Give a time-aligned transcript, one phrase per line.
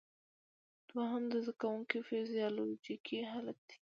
[0.89, 3.77] دوهم د زده کوونکي فزیالوجیکي حالت دی.